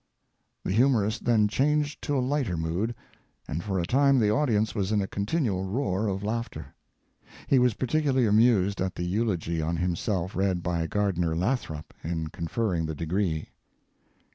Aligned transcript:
[The 0.65 0.71
humorist 0.71 1.25
then 1.25 1.47
changed 1.47 2.01
to 2.05 2.17
a 2.17 2.25
lighter 2.25 2.57
mood, 2.57 2.95
and 3.47 3.63
for 3.63 3.77
a 3.79 3.85
time 3.85 4.17
the 4.17 4.31
audience 4.31 4.73
was 4.73 4.91
in 4.91 4.99
a 4.99 5.05
continual 5.05 5.65
roar 5.65 6.07
of 6.07 6.23
laughter. 6.23 6.73
He 7.45 7.59
was 7.59 7.75
particularly 7.75 8.25
amused 8.25 8.81
at 8.81 8.95
the 8.95 9.05
eulogy 9.05 9.61
on 9.61 9.77
himself 9.77 10.35
read 10.35 10.63
by 10.63 10.87
Gardiner 10.87 11.35
Lathrop 11.37 11.93
in 12.03 12.29
conferring 12.29 12.87
the 12.87 12.95
degree. 12.95 13.49